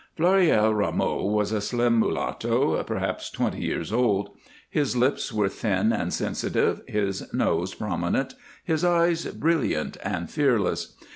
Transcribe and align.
Floréal 0.17 0.75
Rameau 0.75 1.25
was 1.27 1.51
a 1.51 1.61
slim 1.61 1.99
mulatto, 1.99 2.81
perhaps 2.85 3.29
twenty 3.29 3.59
years 3.61 3.93
old; 3.93 4.31
his 4.67 4.95
lips 4.97 5.31
were 5.31 5.47
thin 5.47 5.93
and 5.93 6.11
sensitive, 6.11 6.81
his 6.87 7.31
nose 7.35 7.75
prominent, 7.75 8.33
his 8.63 8.83
eyes 8.83 9.25
brilliant 9.25 9.97
and 10.03 10.27
fearless. 10.31 10.95